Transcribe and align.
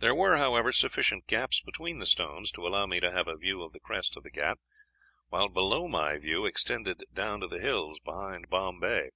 There 0.00 0.14
were, 0.14 0.36
however, 0.36 0.70
sufficient 0.70 1.26
gaps 1.28 1.62
between 1.62 1.98
the 1.98 2.04
stones 2.04 2.52
to 2.52 2.66
allow 2.66 2.84
me 2.84 3.00
to 3.00 3.10
have 3.10 3.26
a 3.26 3.38
view 3.38 3.62
of 3.62 3.72
the 3.72 3.80
crest 3.80 4.14
of 4.14 4.22
the 4.22 4.30
Ghaut, 4.30 4.58
while 5.30 5.48
below 5.48 5.88
my 5.88 6.18
view 6.18 6.44
extended 6.44 7.02
down 7.10 7.40
to 7.40 7.46
the 7.46 7.58
hills 7.58 7.98
behind 8.00 8.50
Bombay. 8.50 9.12